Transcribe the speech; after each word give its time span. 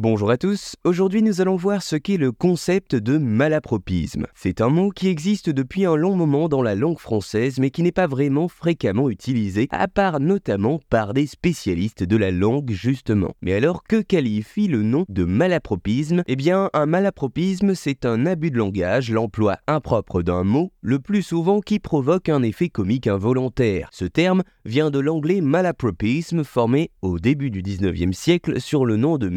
Bonjour 0.00 0.30
à 0.30 0.36
tous, 0.36 0.76
aujourd'hui 0.84 1.24
nous 1.24 1.40
allons 1.40 1.56
voir 1.56 1.82
ce 1.82 1.96
qu'est 1.96 2.18
le 2.18 2.30
concept 2.30 2.94
de 2.94 3.18
malapropisme. 3.18 4.28
C'est 4.36 4.60
un 4.60 4.68
mot 4.68 4.90
qui 4.90 5.08
existe 5.08 5.50
depuis 5.50 5.86
un 5.86 5.96
long 5.96 6.14
moment 6.14 6.48
dans 6.48 6.62
la 6.62 6.76
langue 6.76 7.00
française 7.00 7.58
mais 7.58 7.70
qui 7.70 7.82
n'est 7.82 7.90
pas 7.90 8.06
vraiment 8.06 8.46
fréquemment 8.46 9.10
utilisé, 9.10 9.66
à 9.72 9.88
part 9.88 10.20
notamment 10.20 10.78
par 10.88 11.14
des 11.14 11.26
spécialistes 11.26 12.04
de 12.04 12.16
la 12.16 12.30
langue 12.30 12.70
justement. 12.70 13.34
Mais 13.42 13.54
alors 13.54 13.82
que 13.82 14.00
qualifie 14.00 14.68
le 14.68 14.84
nom 14.84 15.04
de 15.08 15.24
malapropisme? 15.24 16.22
Eh 16.28 16.36
bien 16.36 16.70
un 16.74 16.86
malapropisme 16.86 17.74
c'est 17.74 18.06
un 18.06 18.24
abus 18.24 18.52
de 18.52 18.58
langage, 18.58 19.10
l'emploi 19.10 19.56
impropre 19.66 20.22
d'un 20.22 20.44
mot, 20.44 20.70
le 20.80 21.00
plus 21.00 21.22
souvent 21.22 21.58
qui 21.58 21.80
provoque 21.80 22.28
un 22.28 22.44
effet 22.44 22.68
comique 22.68 23.08
involontaire. 23.08 23.88
Ce 23.90 24.04
terme 24.04 24.44
vient 24.64 24.92
de 24.92 25.00
l'anglais 25.00 25.40
malapropisme 25.40 26.44
formé 26.44 26.92
au 27.02 27.18
début 27.18 27.50
du 27.50 27.62
19e 27.62 28.12
siècle 28.12 28.60
sur 28.60 28.86
le 28.86 28.96
nom 28.96 29.18
de 29.18 29.28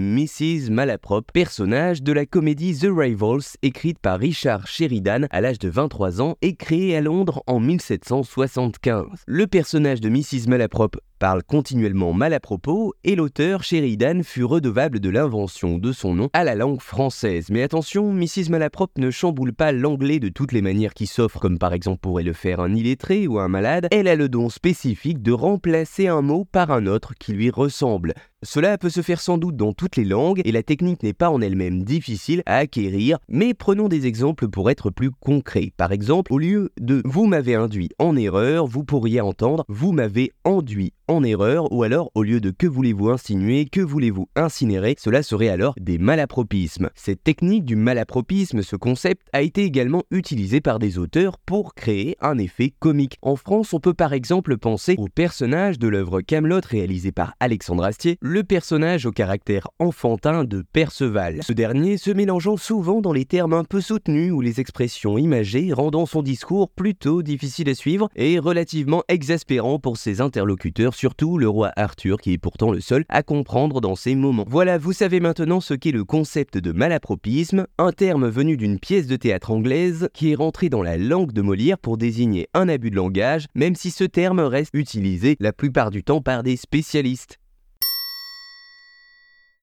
Mrs. 0.51 0.69
Malaprop, 0.69 1.31
personnage 1.31 2.03
de 2.03 2.11
la 2.11 2.25
comédie 2.25 2.77
The 2.77 2.87
Rivals 2.91 3.55
écrite 3.61 3.99
par 3.99 4.19
Richard 4.19 4.67
Sheridan 4.67 5.27
à 5.29 5.39
l'âge 5.39 5.59
de 5.59 5.69
23 5.69 6.21
ans 6.21 6.35
et 6.41 6.55
créée 6.55 6.95
à 6.97 6.99
Londres 6.99 7.41
en 7.47 7.61
1775. 7.61 9.05
Le 9.27 9.47
personnage 9.47 10.01
de 10.01 10.09
Mrs. 10.09 10.49
Malaprop 10.49 10.97
parle 11.21 11.43
continuellement 11.43 12.13
mal 12.13 12.33
à 12.33 12.39
propos 12.39 12.95
et 13.03 13.15
l'auteur 13.15 13.61
Sheridan 13.61 14.23
fut 14.23 14.43
redevable 14.43 14.99
de 14.99 15.09
l'invention 15.11 15.77
de 15.77 15.91
son 15.91 16.15
nom 16.15 16.29
à 16.33 16.43
la 16.43 16.55
langue 16.55 16.81
française. 16.81 17.49
Mais 17.51 17.61
attention, 17.61 18.11
Mrs. 18.11 18.49
Malaprop 18.49 18.97
ne 18.97 19.11
chamboule 19.11 19.53
pas 19.53 19.71
l'anglais 19.71 20.17
de 20.17 20.29
toutes 20.29 20.51
les 20.51 20.63
manières 20.63 20.95
qui 20.95 21.05
s'offrent, 21.05 21.39
comme 21.39 21.59
par 21.59 21.73
exemple 21.73 21.99
pourrait 22.01 22.23
le 22.23 22.33
faire 22.33 22.59
un 22.59 22.73
illettré 22.73 23.27
ou 23.27 23.37
un 23.37 23.49
malade. 23.49 23.87
Elle 23.91 24.07
a 24.07 24.15
le 24.15 24.29
don 24.29 24.49
spécifique 24.49 25.21
de 25.21 25.31
remplacer 25.31 26.07
un 26.07 26.23
mot 26.23 26.43
par 26.43 26.71
un 26.71 26.87
autre 26.87 27.13
qui 27.13 27.33
lui 27.33 27.51
ressemble. 27.51 28.15
Cela 28.43 28.79
peut 28.79 28.89
se 28.89 29.03
faire 29.03 29.21
sans 29.21 29.37
doute 29.37 29.55
dans 29.55 29.71
toutes 29.71 29.97
les 29.97 30.03
langues 30.03 30.41
et 30.43 30.51
la 30.51 30.63
technique 30.63 31.03
n'est 31.03 31.13
pas 31.13 31.29
en 31.29 31.41
elle-même 31.41 31.83
difficile 31.83 32.41
à 32.47 32.55
acquérir, 32.55 33.19
mais 33.29 33.53
prenons 33.53 33.87
des 33.87 34.07
exemples 34.07 34.47
pour 34.47 34.71
être 34.71 34.89
plus 34.89 35.11
concrets. 35.11 35.71
Par 35.77 35.91
exemple, 35.91 36.33
au 36.33 36.39
lieu 36.39 36.71
de 36.79 37.03
vous 37.05 37.27
m'avez 37.27 37.53
induit 37.53 37.89
en 37.99 38.15
erreur, 38.15 38.65
vous 38.65 38.83
pourriez 38.83 39.21
entendre 39.21 39.63
vous 39.67 39.91
m'avez 39.91 40.31
enduit 40.43 40.93
en 41.11 41.23
erreur 41.23 41.71
ou 41.73 41.83
alors 41.83 42.09
au 42.15 42.23
lieu 42.23 42.39
de 42.39 42.51
que 42.51 42.67
voulez-vous 42.67 43.09
insinuer, 43.09 43.65
que 43.65 43.81
voulez-vous 43.81 44.29
incinérer, 44.37 44.95
cela 44.97 45.23
serait 45.23 45.49
alors 45.49 45.75
des 45.77 45.97
malapropismes. 45.97 46.89
Cette 46.95 47.23
technique 47.23 47.65
du 47.65 47.75
malapropisme, 47.75 48.61
ce 48.61 48.77
concept, 48.77 49.27
a 49.33 49.41
été 49.41 49.65
également 49.65 50.03
utilisé 50.09 50.61
par 50.61 50.79
des 50.79 50.97
auteurs 50.97 51.37
pour 51.37 51.75
créer 51.75 52.15
un 52.21 52.37
effet 52.37 52.73
comique. 52.79 53.17
En 53.21 53.35
France, 53.35 53.73
on 53.73 53.81
peut 53.81 53.93
par 53.93 54.13
exemple 54.13 54.57
penser 54.57 54.95
au 54.97 55.09
personnage 55.09 55.79
de 55.79 55.89
l'œuvre 55.89 56.21
Camelot 56.21 56.61
réalisé 56.65 57.11
par 57.11 57.33
Alexandre 57.41 57.83
Astier, 57.83 58.17
le 58.21 58.43
personnage 58.43 59.05
au 59.05 59.11
caractère 59.11 59.67
enfantin 59.79 60.45
de 60.45 60.63
Perceval. 60.71 61.43
Ce 61.43 61.51
dernier 61.51 61.97
se 61.97 62.11
mélangeant 62.11 62.55
souvent 62.55 63.01
dans 63.01 63.13
les 63.13 63.25
termes 63.25 63.53
un 63.53 63.65
peu 63.65 63.81
soutenus 63.81 64.31
ou 64.31 64.39
les 64.39 64.61
expressions 64.61 65.17
imagées, 65.17 65.73
rendant 65.73 66.05
son 66.05 66.21
discours 66.21 66.69
plutôt 66.69 67.21
difficile 67.21 67.69
à 67.69 67.75
suivre 67.75 68.07
et 68.15 68.39
relativement 68.39 69.03
exaspérant 69.09 69.77
pour 69.77 69.97
ses 69.97 70.21
interlocuteurs 70.21 70.93
surtout 71.01 71.39
le 71.39 71.49
roi 71.49 71.71
Arthur 71.77 72.17
qui 72.21 72.31
est 72.33 72.37
pourtant 72.37 72.71
le 72.71 72.79
seul 72.79 73.05
à 73.09 73.23
comprendre 73.23 73.81
dans 73.81 73.95
ces 73.95 74.13
moments. 74.13 74.45
Voilà, 74.47 74.77
vous 74.77 74.93
savez 74.93 75.19
maintenant 75.19 75.59
ce 75.59 75.73
qu'est 75.73 75.91
le 75.91 76.03
concept 76.03 76.59
de 76.59 76.71
malapropisme, 76.71 77.65
un 77.79 77.91
terme 77.91 78.29
venu 78.29 78.55
d'une 78.55 78.77
pièce 78.77 79.07
de 79.07 79.15
théâtre 79.15 79.49
anglaise 79.49 80.09
qui 80.13 80.31
est 80.31 80.35
rentré 80.35 80.69
dans 80.69 80.83
la 80.83 80.97
langue 80.97 81.31
de 81.31 81.41
Molière 81.41 81.79
pour 81.79 81.97
désigner 81.97 82.49
un 82.53 82.69
abus 82.69 82.91
de 82.91 82.97
langage, 82.97 83.47
même 83.55 83.73
si 83.73 83.89
ce 83.89 84.03
terme 84.03 84.41
reste 84.41 84.75
utilisé 84.75 85.37
la 85.39 85.53
plupart 85.53 85.89
du 85.89 86.03
temps 86.03 86.21
par 86.21 86.43
des 86.43 86.55
spécialistes. 86.55 87.40